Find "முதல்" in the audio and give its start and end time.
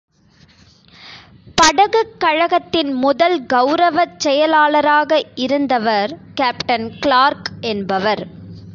2.93-3.45